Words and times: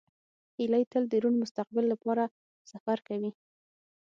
هیلۍ 0.57 0.83
تل 0.91 1.03
د 1.09 1.13
روڼ 1.23 1.33
مستقبل 1.43 1.85
لپاره 1.93 2.23
سفر 2.71 2.97
کوي 3.07 3.31